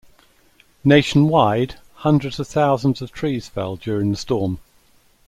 Nationwide, 0.83 1.75
hundreds 1.97 2.39
of 2.39 2.47
thousands 2.47 3.03
of 3.03 3.11
trees 3.11 3.47
fell 3.47 3.75
during 3.75 4.09
the 4.09 4.17
storm. 4.17 4.57